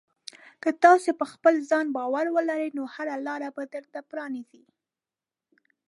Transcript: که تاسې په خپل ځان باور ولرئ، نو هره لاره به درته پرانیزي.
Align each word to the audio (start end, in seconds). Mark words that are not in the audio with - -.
که 0.63 0.69
تاسې 0.83 1.11
په 1.19 1.25
خپل 1.33 1.53
ځان 1.69 1.85
باور 1.97 2.25
ولرئ، 2.31 2.69
نو 2.77 2.83
هره 2.93 3.15
لاره 3.27 3.49
به 3.55 3.63
درته 3.73 3.99
پرانیزي. 4.09 4.63